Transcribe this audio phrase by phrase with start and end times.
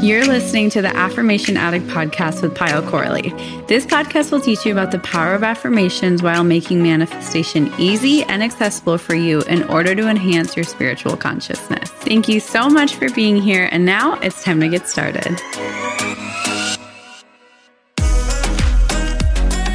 [0.00, 3.30] You're listening to the Affirmation Addict podcast with Payal Corley.
[3.66, 8.40] This podcast will teach you about the power of affirmations while making manifestation easy and
[8.40, 11.90] accessible for you in order to enhance your spiritual consciousness.
[11.90, 15.36] Thank you so much for being here, and now it's time to get started.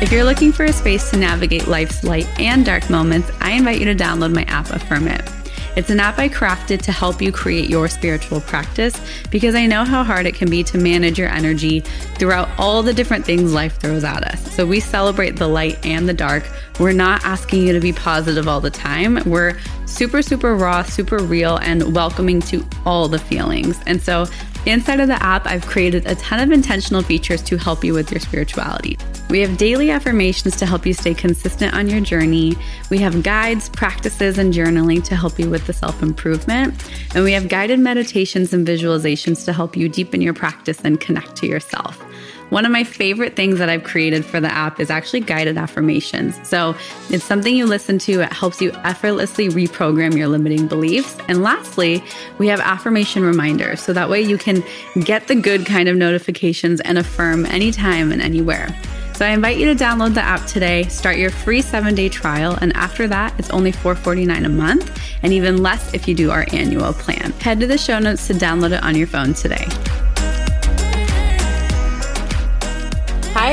[0.01, 3.79] If you're looking for a space to navigate life's light and dark moments, I invite
[3.79, 5.42] you to download my app, Affirm It.
[5.75, 8.99] It's an app I crafted to help you create your spiritual practice
[9.31, 11.79] because I know how hard it can be to manage your energy
[12.19, 14.55] throughout all the different things life throws at us.
[14.55, 16.47] So we celebrate the light and the dark.
[16.79, 19.19] We're not asking you to be positive all the time.
[19.25, 19.57] We're
[19.87, 23.79] super, super raw, super real, and welcoming to all the feelings.
[23.87, 24.27] And so
[24.65, 28.09] Inside of the app, I've created a ton of intentional features to help you with
[28.11, 28.97] your spirituality.
[29.29, 32.55] We have daily affirmations to help you stay consistent on your journey.
[32.89, 36.81] We have guides, practices, and journaling to help you with the self improvement.
[37.13, 41.35] And we have guided meditations and visualizations to help you deepen your practice and connect
[41.37, 42.01] to yourself.
[42.49, 46.39] One of my favorite things that I've created for the app is actually guided affirmations.
[46.47, 46.75] So
[47.09, 51.17] it's something you listen to, it helps you effortlessly reprogram your limiting beliefs.
[51.27, 52.03] And lastly,
[52.37, 53.81] we have affirmation reminders.
[53.81, 54.63] So that way you can
[55.03, 58.67] get the good kind of notifications and affirm anytime and anywhere.
[59.15, 62.57] So I invite you to download the app today, start your free seven day trial,
[62.61, 66.45] and after that, it's only $4.49 a month, and even less if you do our
[66.51, 67.31] annual plan.
[67.33, 69.67] Head to the show notes to download it on your phone today.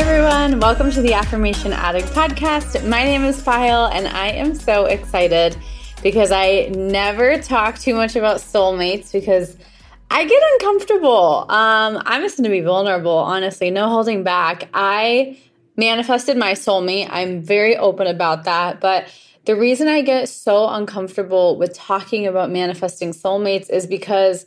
[0.01, 0.61] Hi, everyone.
[0.61, 2.89] Welcome to the Affirmation Addict podcast.
[2.89, 5.55] My name is Payal, and I am so excited
[6.03, 9.59] because I never talk too much about soulmates because
[10.11, 11.45] I get uncomfortable.
[11.51, 14.71] Um, I'm just going to be vulnerable, honestly, no holding back.
[14.73, 15.39] I
[15.77, 17.09] manifested my soulmate.
[17.11, 18.81] I'm very open about that.
[18.81, 19.07] But
[19.45, 24.47] the reason I get so uncomfortable with talking about manifesting soulmates is because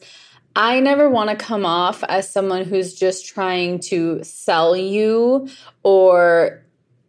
[0.56, 5.50] I never want to come off as someone who's just trying to sell you
[5.82, 6.62] or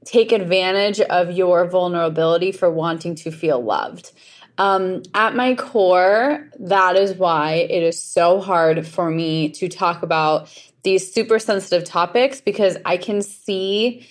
[0.05, 4.13] take advantage of your vulnerability for wanting to feel loved.
[4.57, 10.03] Um, at my core, that is why it is so hard for me to talk
[10.03, 10.49] about
[10.85, 14.07] these super sensitive topics because I can see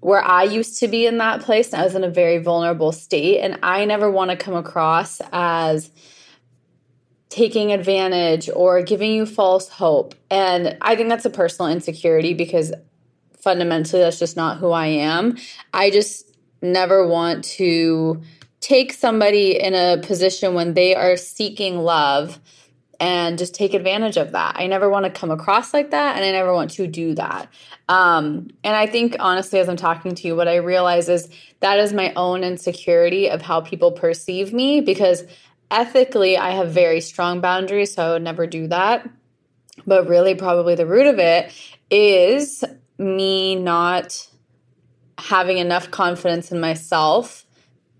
[0.00, 1.72] where I used to be in that place.
[1.72, 5.90] I was in a very vulnerable state, and I never want to come across as
[7.38, 10.16] taking advantage or giving you false hope.
[10.28, 12.72] And I think that's a personal insecurity because
[13.38, 15.36] fundamentally that's just not who I am.
[15.72, 18.20] I just never want to
[18.60, 22.40] take somebody in a position when they are seeking love
[22.98, 24.56] and just take advantage of that.
[24.58, 27.48] I never want to come across like that and I never want to do that.
[27.88, 31.28] Um, and I think honestly, as I'm talking to you, what I realize is
[31.60, 35.22] that is my own insecurity of how people perceive me because
[35.70, 39.08] ethically, I have very strong boundaries, so I would never do that.
[39.86, 41.52] But really, probably the root of it
[41.90, 42.64] is
[42.98, 44.28] me not
[45.18, 47.44] having enough confidence in myself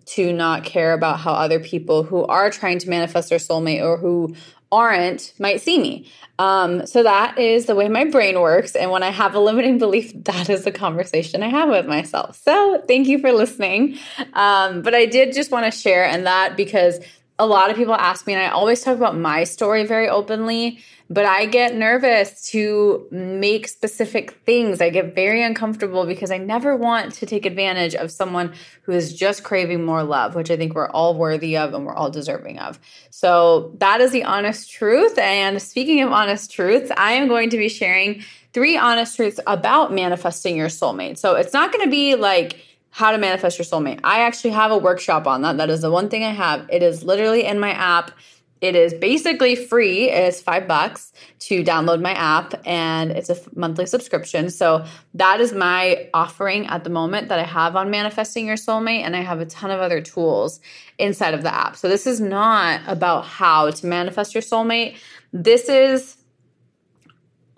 [0.07, 3.99] to not care about how other people who are trying to manifest their soulmate or
[3.99, 4.35] who
[4.71, 6.11] aren't might see me.
[6.39, 8.77] Um, so that is the way my brain works.
[8.77, 12.41] And when I have a limiting belief, that is the conversation I have with myself.
[12.43, 13.99] So thank you for listening.
[14.35, 17.01] Um, but I did just want to share and that because
[17.39, 20.81] a lot of people ask me, and I always talk about my story very openly,
[21.09, 24.81] but I get nervous to make specific things.
[24.81, 28.53] I get very uncomfortable because I never want to take advantage of someone
[28.83, 31.95] who is just craving more love, which I think we're all worthy of and we're
[31.95, 32.79] all deserving of.
[33.11, 35.17] So that is the honest truth.
[35.17, 39.93] And speaking of honest truths, I am going to be sharing three honest truths about
[39.93, 41.19] manifesting your soulmate.
[41.19, 44.01] So it's not going to be like, how to manifest your soulmate.
[44.03, 45.57] I actually have a workshop on that.
[45.59, 46.67] That is the one thing I have.
[46.71, 48.13] It is literally in my app.
[48.61, 50.11] It is basically free.
[50.11, 54.51] It's five bucks to download my app, and it's a monthly subscription.
[54.51, 59.03] So that is my offering at the moment that I have on manifesting your soulmate,
[59.03, 60.59] and I have a ton of other tools
[60.99, 61.77] inside of the app.
[61.77, 64.97] So this is not about how to manifest your soulmate.
[65.33, 66.17] This is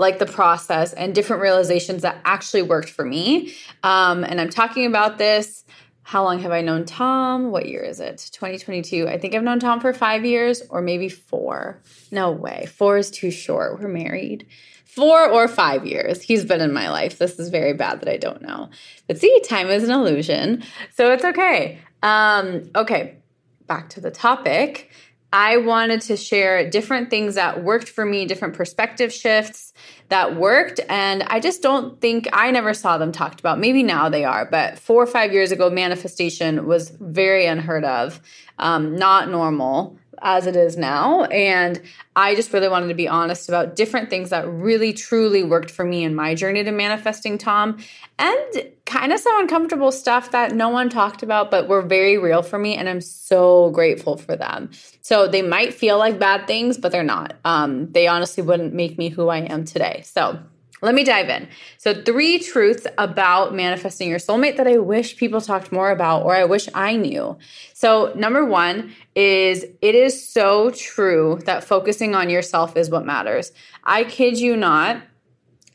[0.00, 3.52] like the process and different realizations that actually worked for me.
[3.82, 5.62] Um, and I'm talking about this.
[6.04, 7.50] How long have I known Tom?
[7.50, 8.30] What year is it?
[8.32, 9.06] 2022.
[9.06, 11.82] I think I've known Tom for five years or maybe four.
[12.10, 12.66] No way.
[12.66, 13.78] Four is too short.
[13.78, 14.46] We're married.
[14.86, 16.22] Four or five years.
[16.22, 17.18] He's been in my life.
[17.18, 18.70] This is very bad that I don't know.
[19.06, 20.64] But see, time is an illusion.
[20.94, 21.78] So it's okay.
[22.02, 23.18] Um, okay,
[23.66, 24.90] back to the topic.
[25.32, 29.72] I wanted to share different things that worked for me, different perspective shifts
[30.10, 30.80] that worked.
[30.88, 33.58] And I just don't think I never saw them talked about.
[33.58, 38.20] Maybe now they are, but four or five years ago, manifestation was very unheard of,
[38.58, 41.24] um, not normal as it is now.
[41.24, 41.80] And
[42.14, 45.84] I just really wanted to be honest about different things that really truly worked for
[45.84, 47.78] me in my journey to manifesting Tom
[48.18, 52.42] and kind of some uncomfortable stuff that no one talked about, but were very real
[52.42, 52.76] for me.
[52.76, 54.70] And I'm so grateful for them.
[55.00, 57.36] So they might feel like bad things, but they're not.
[57.44, 59.99] Um, they honestly wouldn't make me who I am today.
[60.06, 60.38] So
[60.82, 61.48] let me dive in.
[61.76, 66.34] So, three truths about manifesting your soulmate that I wish people talked more about or
[66.34, 67.36] I wish I knew.
[67.74, 73.52] So, number one is it is so true that focusing on yourself is what matters.
[73.84, 75.02] I kid you not,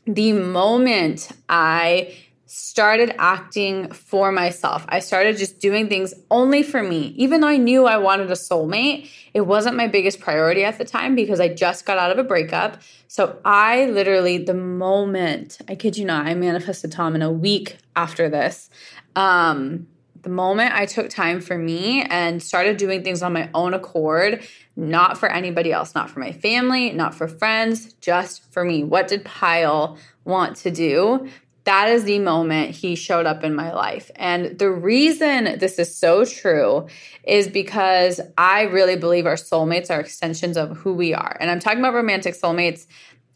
[0.07, 2.15] the moment I
[2.47, 4.85] started acting for myself.
[4.87, 7.07] I started just doing things only for me.
[7.17, 10.85] Even though I knew I wanted a soulmate, it wasn't my biggest priority at the
[10.85, 12.81] time because I just got out of a breakup.
[13.07, 17.77] So I literally, the moment, I kid you not, I manifested Tom in a week
[17.95, 18.69] after this.
[19.15, 19.87] Um,
[20.21, 24.45] the moment I took time for me and started doing things on my own accord,
[24.75, 28.83] not for anybody else, not for my family, not for friends, just for me.
[28.83, 31.29] What did Payal want to do?
[31.65, 34.09] That is the moment he showed up in my life.
[34.15, 36.87] And the reason this is so true
[37.23, 41.35] is because I really believe our soulmates are extensions of who we are.
[41.39, 42.85] And I'm talking about romantic soulmates.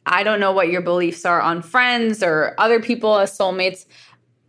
[0.05, 3.85] I don't know what your beliefs are on friends or other people as soulmates.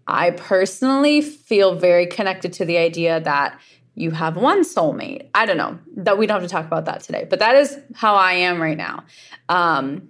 [0.07, 3.59] I personally feel very connected to the idea that
[3.95, 5.29] you have one soulmate.
[5.35, 7.79] I don't know that we don't have to talk about that today, but that is
[7.95, 9.05] how I am right now.
[9.49, 10.09] Um,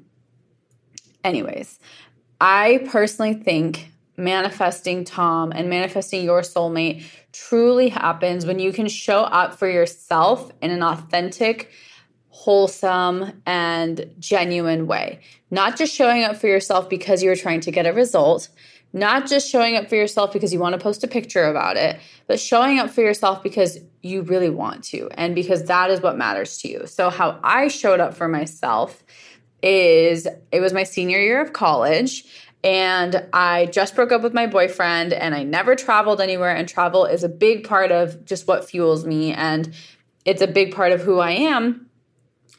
[1.25, 1.79] anyways,
[2.41, 9.21] I personally think manifesting Tom and manifesting your soulmate truly happens when you can show
[9.23, 11.71] up for yourself in an authentic,
[12.31, 15.21] wholesome, and genuine way.
[15.51, 18.49] Not just showing up for yourself because you're trying to get a result,
[18.93, 22.01] not just showing up for yourself because you want to post a picture about it,
[22.27, 26.17] but showing up for yourself because you really want to and because that is what
[26.17, 26.87] matters to you.
[26.87, 29.05] So, how I showed up for myself
[29.63, 32.25] is it was my senior year of college
[32.63, 37.07] and I just broke up with my boyfriend and I never traveled anywhere and travel
[37.07, 39.73] is a big part of just what fuels me and
[40.25, 41.87] it's a big part of who I am.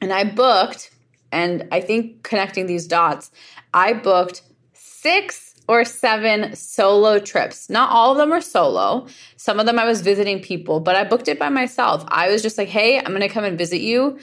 [0.02, 0.90] And I booked
[1.32, 3.32] and I think connecting these dots,
[3.74, 4.42] I booked
[4.74, 7.70] 6 or seven solo trips.
[7.70, 9.08] Not all of them were solo.
[9.38, 12.04] Some of them I was visiting people, but I booked it by myself.
[12.10, 14.20] I was just like, hey, I'm going to come and visit you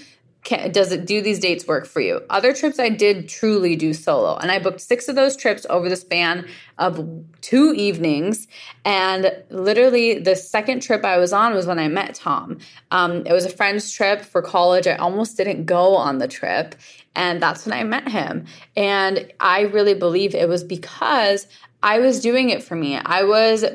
[0.48, 2.22] can, does it do these dates work for you?
[2.30, 5.90] Other trips I did truly do solo, and I booked six of those trips over
[5.90, 6.48] the span
[6.78, 7.06] of
[7.42, 8.48] two evenings.
[8.82, 12.60] And literally, the second trip I was on was when I met Tom.
[12.90, 14.86] Um, it was a friend's trip for college.
[14.86, 16.74] I almost didn't go on the trip,
[17.14, 18.46] and that's when I met him.
[18.74, 21.46] And I really believe it was because
[21.82, 22.96] I was doing it for me.
[22.96, 23.66] I was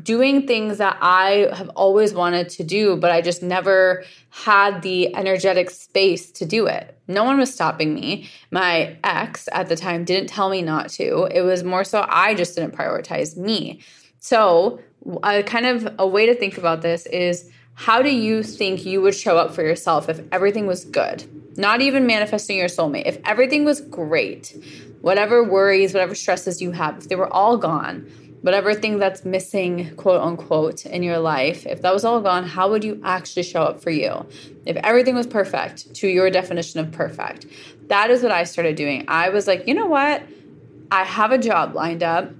[0.00, 5.14] doing things that I have always wanted to do, but I just never had the
[5.14, 6.96] energetic space to do it.
[7.08, 8.28] No one was stopping me.
[8.50, 11.28] My ex at the time didn't tell me not to.
[11.30, 13.80] It was more so I just didn't prioritize me.
[14.18, 14.80] So,
[15.24, 19.00] a kind of a way to think about this is how do you think you
[19.02, 21.24] would show up for yourself if everything was good?
[21.58, 23.06] Not even manifesting your soulmate.
[23.06, 24.56] If everything was great,
[25.00, 28.06] whatever worries, whatever stresses you have, if they were all gone,
[28.42, 32.68] whatever thing that's missing, quote unquote, in your life, if that was all gone, how
[32.70, 34.26] would you actually show up for you?
[34.66, 37.46] If everything was perfect to your definition of perfect,
[37.88, 39.04] that is what I started doing.
[39.08, 40.22] I was like, you know what?
[40.90, 42.30] I have a job lined up.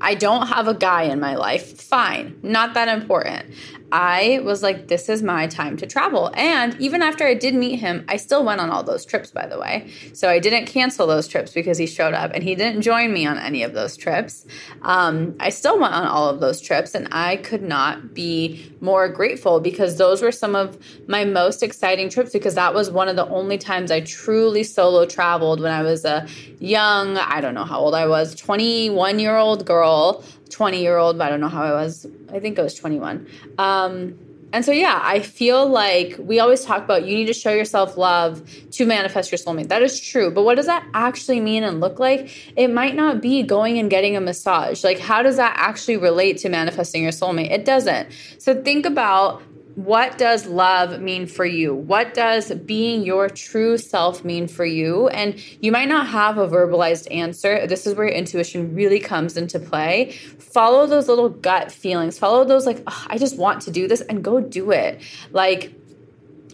[0.00, 1.80] I don't have a guy in my life.
[1.80, 3.46] Fine, not that important.
[3.94, 6.32] I was like, this is my time to travel.
[6.34, 9.46] And even after I did meet him, I still went on all those trips, by
[9.46, 9.88] the way.
[10.12, 13.24] So I didn't cancel those trips because he showed up and he didn't join me
[13.24, 14.46] on any of those trips.
[14.82, 19.08] Um, I still went on all of those trips and I could not be more
[19.08, 23.14] grateful because those were some of my most exciting trips because that was one of
[23.14, 26.26] the only times I truly solo traveled when I was a
[26.58, 30.24] young, I don't know how old I was, 21 year old girl
[30.54, 32.06] 20 year old, but I don't know how I was.
[32.32, 33.26] I think I was 21.
[33.58, 34.16] Um,
[34.52, 37.96] and so, yeah, I feel like we always talk about you need to show yourself
[37.96, 39.66] love to manifest your soulmate.
[39.66, 40.30] That is true.
[40.30, 42.52] But what does that actually mean and look like?
[42.56, 44.84] It might not be going and getting a massage.
[44.84, 47.50] Like, how does that actually relate to manifesting your soulmate?
[47.50, 48.10] It doesn't.
[48.38, 49.42] So, think about
[49.74, 51.74] what does love mean for you?
[51.74, 55.08] What does being your true self mean for you?
[55.08, 57.66] And you might not have a verbalized answer.
[57.66, 60.12] This is where your intuition really comes into play.
[60.38, 62.18] Follow those little gut feelings.
[62.18, 65.00] Follow those, like, oh, I just want to do this and go do it.
[65.32, 65.74] Like,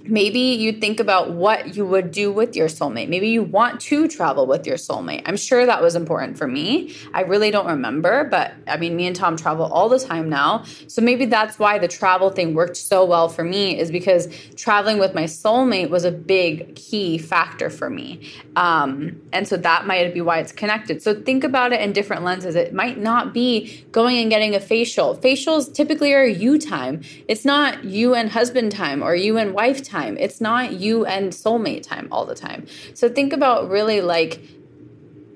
[0.05, 3.09] maybe you think about what you would do with your soulmate.
[3.09, 5.23] Maybe you want to travel with your soulmate.
[5.27, 6.97] I'm sure that was important for me.
[7.13, 10.65] I really don't remember, but I mean, me and Tom travel all the time now.
[10.87, 14.99] So maybe that's why the travel thing worked so well for me, is because traveling
[14.99, 18.33] with my soulmate was a big key factor for me.
[18.57, 21.03] Um, and so that might be why it's connected.
[21.03, 22.57] So think about it in different lenses.
[22.57, 25.17] It might not be going and getting a facial.
[25.17, 29.83] Facials typically are you time, it's not you and husband time or you and wife
[29.83, 30.17] time time.
[30.19, 32.67] It's not you and soulmate time all the time.
[32.95, 34.41] So think about really like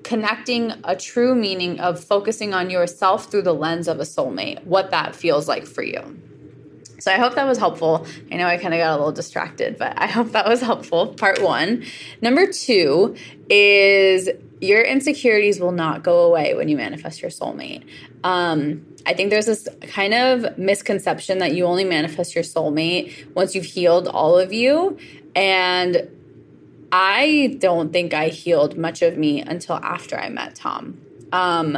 [0.03, 4.91] connecting a true meaning of focusing on yourself through the lens of a soulmate, what
[4.91, 6.19] that feels like for you.
[6.99, 8.05] So I hope that was helpful.
[8.31, 11.07] I know I kind of got a little distracted, but I hope that was helpful.
[11.07, 11.83] Part one.
[12.21, 13.15] Number two
[13.49, 14.29] is
[14.61, 17.83] your insecurities will not go away when you manifest your soulmate.
[18.23, 23.53] Um, I think there's this kind of misconception that you only manifest your soulmate once
[23.53, 24.97] you've healed all of you.
[25.35, 26.09] And
[26.91, 30.99] I don't think I healed much of me until after I met Tom.
[31.31, 31.77] Um,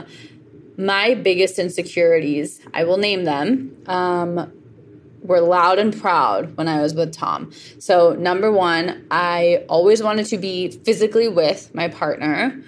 [0.78, 4.52] my biggest insecurities, I will name them, um,
[5.24, 7.52] were loud and proud when I was with Tom.
[7.80, 12.62] So, number one, I always wanted to be physically with my partner.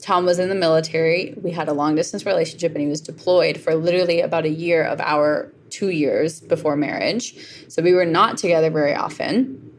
[0.00, 1.34] Tom was in the military.
[1.40, 4.84] We had a long distance relationship and he was deployed for literally about a year
[4.84, 7.34] of our two years before marriage.
[7.68, 9.70] So we were not together very often.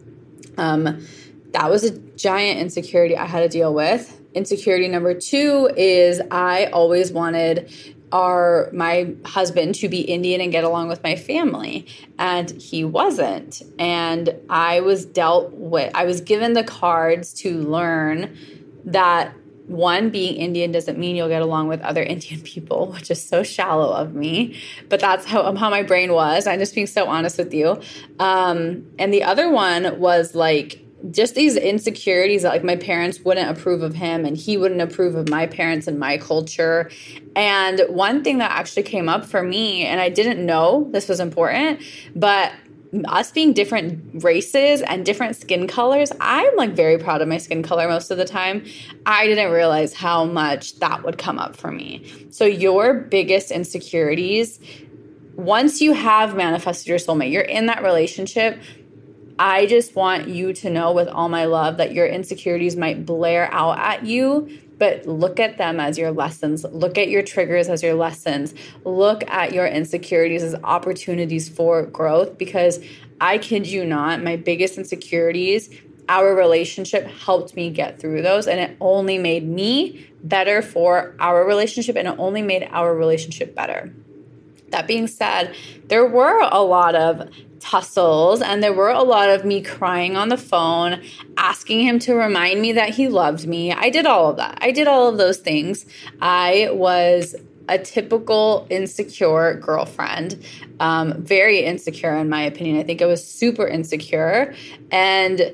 [0.57, 1.05] Um,
[1.51, 4.19] that was a giant insecurity I had to deal with.
[4.33, 7.71] Insecurity number two is I always wanted
[8.11, 11.85] our my husband to be Indian and get along with my family
[12.17, 18.35] and he wasn't and I was dealt with I was given the cards to learn
[18.85, 19.33] that
[19.69, 23.43] one, being Indian doesn't mean you'll get along with other Indian people, which is so
[23.43, 24.59] shallow of me.
[24.89, 26.47] But that's how, how my brain was.
[26.47, 27.79] I'm just being so honest with you.
[28.19, 33.49] Um, and the other one was like, just these insecurities that like my parents wouldn't
[33.49, 36.91] approve of him and he wouldn't approve of my parents and my culture
[37.37, 41.21] and one thing that actually came up for me and i didn't know this was
[41.21, 41.81] important
[42.17, 42.51] but
[43.05, 47.61] us being different races and different skin colors, I'm like very proud of my skin
[47.61, 48.65] color most of the time.
[49.05, 52.03] I didn't realize how much that would come up for me.
[52.31, 54.59] So, your biggest insecurities,
[55.35, 58.59] once you have manifested your soulmate, you're in that relationship.
[59.39, 63.51] I just want you to know with all my love that your insecurities might blare
[63.53, 66.63] out at you but look at them as your lessons.
[66.63, 68.55] Look at your triggers as your lessons.
[68.85, 72.79] Look at your insecurities as opportunities for growth because
[73.21, 75.69] I kid you not, my biggest insecurities,
[76.07, 81.45] our relationship helped me get through those and it only made me better for our
[81.45, 83.93] relationship and it only made our relationship better.
[84.69, 85.55] That being said,
[85.87, 87.29] there were a lot of
[87.59, 91.01] tussles and there were a lot of me crying on the phone
[91.37, 93.71] asking him to remind me that he loved me.
[93.71, 94.57] I did all of that.
[94.61, 95.85] I did all of those things.
[96.21, 97.35] I was
[97.67, 100.43] a typical insecure girlfriend
[100.79, 102.77] um, very insecure in my opinion.
[102.77, 104.55] I think i was super insecure
[104.91, 105.53] and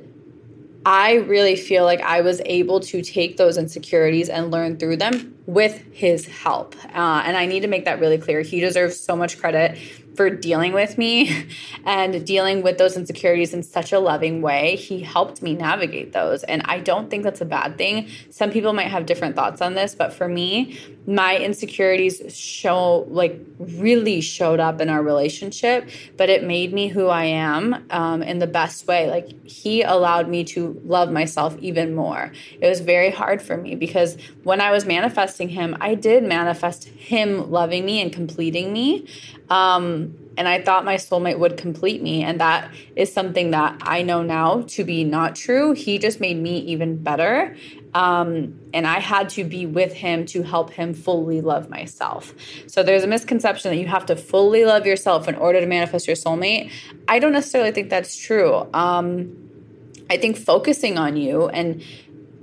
[0.86, 5.36] I really feel like I was able to take those insecurities and learn through them
[5.48, 6.76] with his help.
[6.94, 8.42] Uh, and I need to make that really clear.
[8.42, 9.80] He deserves so much credit
[10.16, 11.48] for dealing with me
[11.86, 14.76] and dealing with those insecurities in such a loving way.
[14.76, 16.44] He helped me navigate those.
[16.44, 18.08] And I don't think that's a bad thing.
[18.30, 23.40] Some people might have different thoughts on this, but for me, my insecurities show like
[23.60, 28.40] really showed up in our relationship, but it made me who I am um, in
[28.40, 29.10] the best way.
[29.10, 32.32] Like he allowed me to love myself even more.
[32.60, 36.86] It was very hard for me because when I was manifesting him, I did manifest
[36.86, 39.08] him loving me and completing me.
[39.50, 40.05] Um,
[40.38, 42.24] and I thought my soulmate would complete me.
[42.24, 45.74] And that is something that I know now to be not true.
[45.74, 47.56] He just made me even better.
[47.94, 52.34] Um, and I had to be with him to help him fully love myself.
[52.68, 56.06] So there's a misconception that you have to fully love yourself in order to manifest
[56.06, 56.72] your soulmate.
[57.08, 58.68] I don't necessarily think that's true.
[58.74, 59.46] Um,
[60.10, 61.82] I think focusing on you and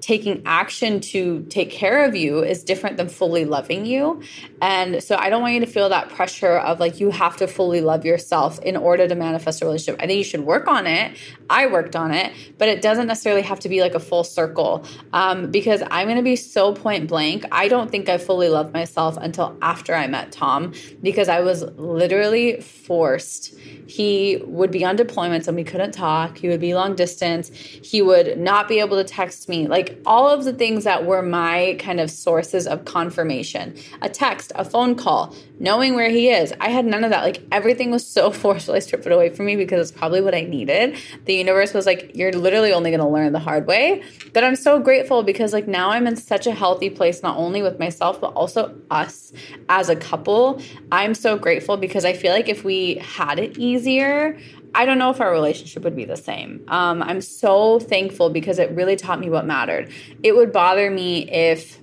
[0.03, 4.21] taking action to take care of you is different than fully loving you.
[4.61, 7.47] And so I don't want you to feel that pressure of like you have to
[7.47, 10.03] fully love yourself in order to manifest a relationship.
[10.03, 11.17] I think you should work on it.
[11.49, 14.85] I worked on it, but it doesn't necessarily have to be like a full circle
[15.13, 17.45] um, because I'm going to be so point blank.
[17.53, 21.63] I don't think I fully loved myself until after I met Tom because I was
[21.77, 23.55] literally forced.
[23.87, 26.39] He would be on deployments and we couldn't talk.
[26.39, 27.51] He would be long distance.
[27.51, 29.69] He would not be able to text me.
[29.69, 34.53] Like all of the things that were my kind of sources of confirmation a text,
[34.55, 36.53] a phone call, knowing where he is.
[36.61, 37.23] I had none of that.
[37.23, 40.97] Like everything was so forcefully stripped away from me because it's probably what I needed.
[41.25, 44.03] The universe was like, you're literally only going to learn the hard way.
[44.33, 47.63] But I'm so grateful because like now I'm in such a healthy place, not only
[47.63, 49.33] with myself, but also us
[49.69, 50.61] as a couple.
[50.91, 54.39] I'm so grateful because I feel like if we had it easier,
[54.75, 56.65] I don't know if our relationship would be the same.
[56.69, 59.93] Um, I'm so thankful because it really taught me what mattered.
[60.23, 61.79] It would bother me if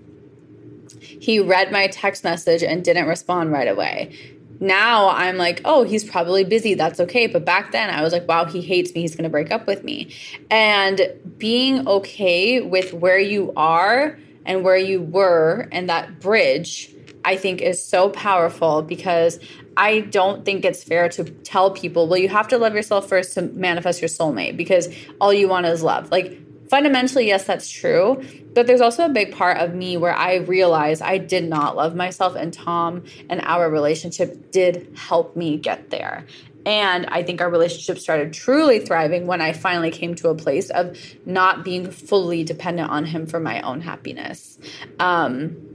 [1.00, 4.18] he read my text message and didn't respond right away.
[4.60, 6.74] Now I'm like, oh, he's probably busy.
[6.74, 7.28] That's okay.
[7.28, 9.02] But back then I was like, wow, he hates me.
[9.02, 10.14] He's going to break up with me.
[10.50, 16.94] And being okay with where you are and where you were and that bridge,
[17.24, 19.40] I think is so powerful because
[19.80, 23.34] I don't think it's fair to tell people, well, you have to love yourself first
[23.36, 26.12] to manifest your soulmate because all you want is love.
[26.12, 26.38] Like,
[26.70, 28.22] fundamentally, yes, that's true.
[28.54, 31.96] But there's also a big part of me where I realized I did not love
[31.96, 36.26] myself, and Tom and our relationship did help me get there.
[36.66, 40.70] And I think our relationship started truly thriving when I finally came to a place
[40.72, 44.60] of not being fully dependent on him for my own happiness.
[45.00, 45.69] Um,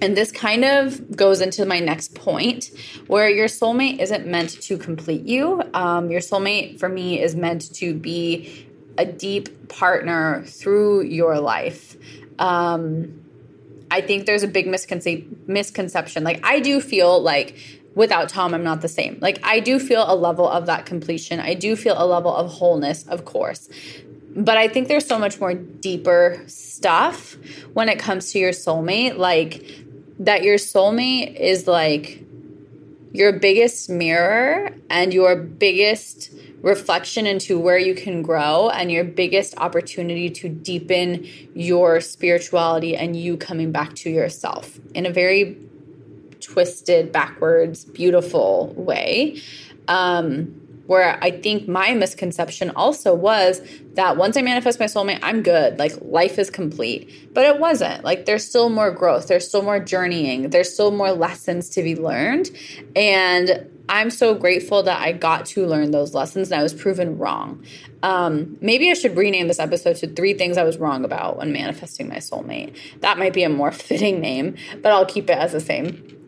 [0.00, 2.70] and this kind of goes into my next point
[3.06, 5.62] where your soulmate isn't meant to complete you.
[5.74, 8.66] Um, your soulmate, for me, is meant to be
[8.98, 11.96] a deep partner through your life.
[12.38, 13.22] Um,
[13.90, 16.24] I think there's a big misconce- misconception.
[16.24, 17.56] Like, I do feel like
[17.94, 19.18] without Tom, I'm not the same.
[19.20, 21.40] Like, I do feel a level of that completion.
[21.40, 23.68] I do feel a level of wholeness, of course.
[24.34, 27.36] But I think there's so much more deeper stuff
[27.74, 29.18] when it comes to your soulmate.
[29.18, 29.62] Like,
[30.24, 32.24] that your soulmate is like
[33.12, 36.30] your biggest mirror and your biggest
[36.62, 43.16] reflection into where you can grow and your biggest opportunity to deepen your spirituality and
[43.16, 45.58] you coming back to yourself in a very
[46.40, 49.40] twisted, backwards, beautiful way.
[49.88, 53.60] Um, where I think my misconception also was
[53.94, 55.78] that once I manifest my soulmate, I'm good.
[55.78, 57.32] Like life is complete.
[57.32, 58.04] But it wasn't.
[58.04, 61.96] Like there's still more growth, there's still more journeying, there's still more lessons to be
[61.96, 62.50] learned.
[62.96, 67.18] And I'm so grateful that I got to learn those lessons and I was proven
[67.18, 67.64] wrong.
[68.02, 71.52] Um, maybe I should rename this episode to three things I was wrong about when
[71.52, 72.76] manifesting my soulmate.
[73.00, 76.21] That might be a more fitting name, but I'll keep it as the same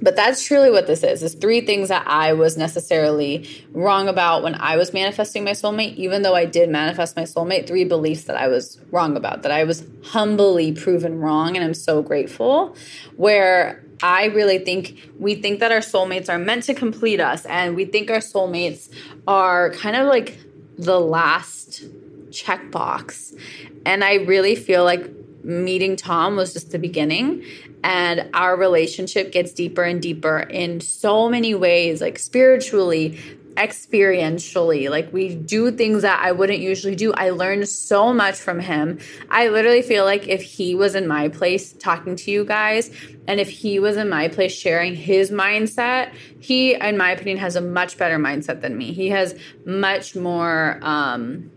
[0.00, 1.22] but that's truly what this is.
[1.22, 5.94] Is three things that I was necessarily wrong about when I was manifesting my soulmate,
[5.96, 9.52] even though I did manifest my soulmate, three beliefs that I was wrong about, that
[9.52, 11.56] I was humbly proven wrong.
[11.56, 12.76] And I'm so grateful.
[13.16, 17.74] Where I really think we think that our soulmates are meant to complete us, and
[17.74, 18.90] we think our soulmates
[19.26, 20.38] are kind of like
[20.78, 21.84] the last
[22.30, 23.38] checkbox.
[23.86, 25.15] And I really feel like
[25.46, 27.44] meeting Tom was just the beginning
[27.84, 33.18] and our relationship gets deeper and deeper in so many ways like spiritually
[33.56, 34.90] experientially.
[34.90, 37.12] Like we do things that i wouldn't usually do.
[37.14, 38.98] I learned so much from him.
[39.30, 42.90] I literally feel like if he was in my place talking to you guys
[43.26, 47.56] and if he was in my place sharing his mindset he in my opinion has
[47.56, 48.92] a much better mindset than me.
[48.92, 51.50] He has much more um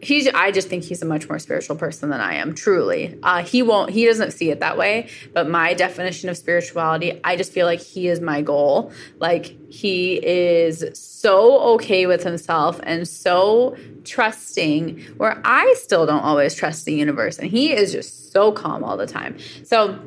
[0.00, 3.18] he's i just think he's a much more spiritual person than i am truly.
[3.22, 7.36] Uh, he won't he doesn't see it that way but my definition of spirituality i
[7.36, 8.92] just feel like he is my goal.
[9.18, 16.54] Like he is so okay with himself and so trusting where i still don't always
[16.54, 19.36] trust the universe and he is just so calm all the time.
[19.64, 19.98] So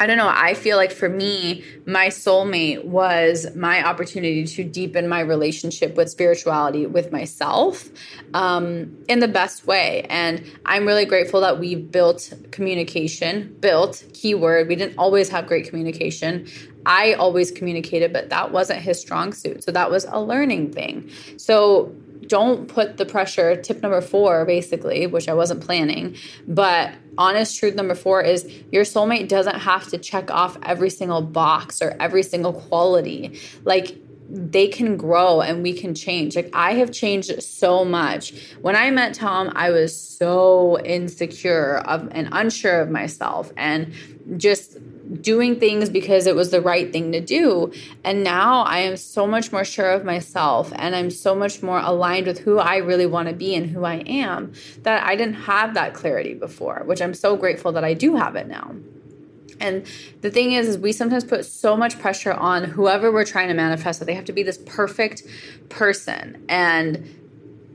[0.00, 0.28] I don't know.
[0.28, 6.10] I feel like for me, my soulmate was my opportunity to deepen my relationship with
[6.10, 7.88] spirituality with myself
[8.32, 10.04] um, in the best way.
[10.10, 14.68] And I'm really grateful that we built communication, built, keyword.
[14.68, 16.48] We didn't always have great communication.
[16.86, 19.64] I always communicated, but that wasn't his strong suit.
[19.64, 21.10] So that was a learning thing.
[21.36, 21.94] So
[22.28, 23.56] don't put the pressure.
[23.56, 28.84] Tip number four, basically, which I wasn't planning, but honest truth number four is your
[28.84, 33.38] soulmate doesn't have to check off every single box or every single quality.
[33.64, 33.96] Like,
[34.28, 36.34] they can grow and we can change.
[36.34, 38.32] Like I have changed so much.
[38.62, 43.92] When I met Tom, I was so insecure of and unsure of myself and
[44.36, 44.73] just
[45.20, 47.72] doing things because it was the right thing to do.
[48.02, 51.78] And now I am so much more sure of myself and I'm so much more
[51.78, 55.34] aligned with who I really want to be and who I am that I didn't
[55.34, 58.74] have that clarity before, which I'm so grateful that I do have it now.
[59.60, 59.86] And
[60.20, 63.54] the thing is, is we sometimes put so much pressure on whoever we're trying to
[63.54, 65.22] manifest that they have to be this perfect
[65.68, 66.44] person.
[66.48, 67.08] And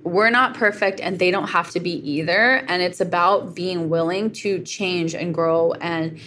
[0.04, 2.64] we're not perfect and they don't have to be either.
[2.68, 6.20] And it's about being willing to change and grow and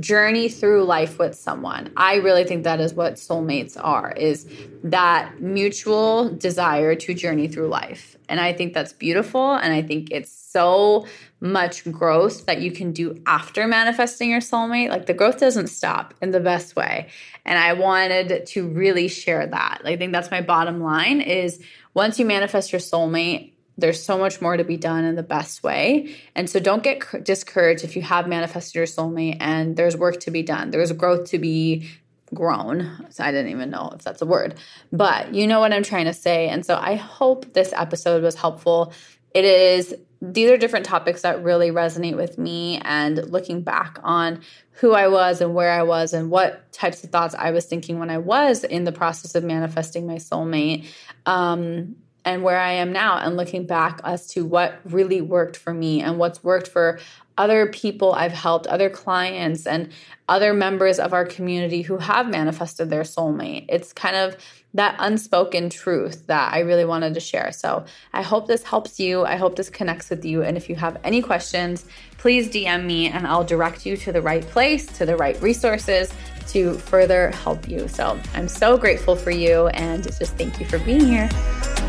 [0.00, 1.92] journey through life with someone.
[1.96, 4.48] I really think that is what soulmates are is
[4.82, 8.16] that mutual desire to journey through life.
[8.28, 11.06] And I think that's beautiful and I think it's so
[11.40, 14.88] much growth that you can do after manifesting your soulmate.
[14.88, 17.08] Like the growth doesn't stop in the best way.
[17.44, 19.82] And I wanted to really share that.
[19.84, 24.40] I think that's my bottom line is once you manifest your soulmate, there's so much
[24.40, 26.14] more to be done in the best way.
[26.34, 30.30] And so don't get discouraged if you have manifested your soulmate and there's work to
[30.30, 30.70] be done.
[30.70, 31.88] There's growth to be
[32.32, 33.06] grown.
[33.10, 34.54] So I didn't even know if that's a word,
[34.92, 36.48] but you know what I'm trying to say.
[36.48, 38.92] And so I hope this episode was helpful.
[39.34, 44.40] It is, these are different topics that really resonate with me and looking back on
[44.70, 47.98] who I was and where I was and what types of thoughts I was thinking
[47.98, 50.86] when I was in the process of manifesting my soulmate.
[51.26, 55.74] Um, and where I am now and looking back as to what really worked for
[55.74, 56.98] me and what's worked for
[57.36, 59.90] other people I've helped, other clients, and
[60.28, 63.66] other members of our community who have manifested their soulmate.
[63.68, 64.36] It's kind of
[64.72, 67.52] that unspoken truth that I really wanted to share.
[67.52, 69.24] So I hope this helps you.
[69.24, 70.42] I hope this connects with you.
[70.42, 71.86] And if you have any questions,
[72.18, 76.12] please DM me and I'll direct you to the right place, to the right resources
[76.48, 77.86] to further help you.
[77.88, 81.83] So I'm so grateful for you and just thank you for being here.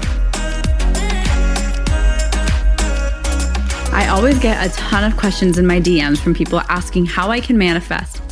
[4.15, 7.58] Always get a ton of questions in my DMs from people asking how I can
[7.58, 8.25] manifest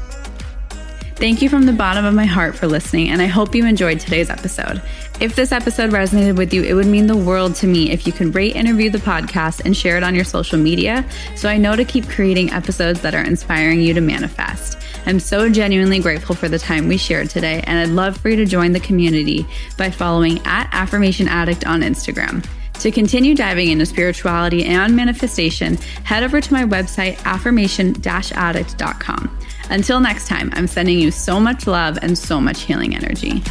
[1.19, 3.99] Thank you from the bottom of my heart for listening, and I hope you enjoyed
[3.99, 4.81] today's episode.
[5.19, 8.13] If this episode resonated with you, it would mean the world to me if you
[8.13, 11.57] could rate and review the podcast and share it on your social media so I
[11.57, 14.77] know to keep creating episodes that are inspiring you to manifest.
[15.05, 18.37] I'm so genuinely grateful for the time we shared today, and I'd love for you
[18.37, 19.45] to join the community
[19.77, 22.45] by following at Affirmation Addict on Instagram.
[22.79, 29.37] To continue diving into spirituality and manifestation, head over to my website, affirmation addict.com.
[29.69, 33.43] Until next time, I'm sending you so much love and so much healing energy.